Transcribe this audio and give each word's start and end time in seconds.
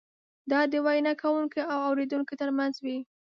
دا 0.51 0.59
د 0.71 0.73
وینا 0.85 1.13
کوونکي 1.21 1.61
او 1.73 1.77
اورېدونکي 1.89 2.33
ترمنځ 2.41 2.75
وي. 2.85 2.97